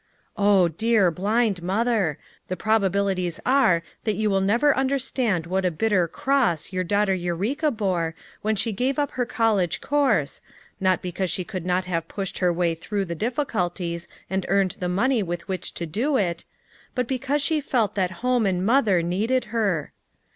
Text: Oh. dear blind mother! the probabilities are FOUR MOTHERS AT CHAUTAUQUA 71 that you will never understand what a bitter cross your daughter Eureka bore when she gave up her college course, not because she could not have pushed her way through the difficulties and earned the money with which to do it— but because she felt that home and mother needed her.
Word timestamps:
Oh. 0.35 0.67
dear 0.67 1.11
blind 1.11 1.61
mother! 1.61 2.17
the 2.47 2.57
probabilities 2.57 3.39
are 3.41 3.43
FOUR 3.43 3.53
MOTHERS 3.53 3.83
AT 3.83 3.83
CHAUTAUQUA 3.83 4.13
71 4.15 4.15
that 4.17 4.21
you 4.23 4.29
will 4.31 4.41
never 4.41 4.75
understand 4.75 5.45
what 5.45 5.63
a 5.65 5.69
bitter 5.69 6.07
cross 6.07 6.73
your 6.73 6.83
daughter 6.83 7.13
Eureka 7.13 7.69
bore 7.69 8.15
when 8.41 8.55
she 8.55 8.71
gave 8.71 8.97
up 8.97 9.11
her 9.11 9.27
college 9.27 9.79
course, 9.79 10.41
not 10.79 11.03
because 11.03 11.29
she 11.29 11.43
could 11.43 11.67
not 11.67 11.85
have 11.85 12.07
pushed 12.07 12.39
her 12.39 12.51
way 12.51 12.73
through 12.73 13.05
the 13.05 13.13
difficulties 13.13 14.07
and 14.27 14.47
earned 14.49 14.77
the 14.79 14.89
money 14.89 15.21
with 15.21 15.47
which 15.47 15.71
to 15.75 15.85
do 15.85 16.17
it— 16.17 16.45
but 16.95 17.07
because 17.07 17.43
she 17.43 17.61
felt 17.61 17.93
that 17.93 18.09
home 18.25 18.47
and 18.47 18.65
mother 18.65 19.03
needed 19.03 19.45
her. 19.53 19.91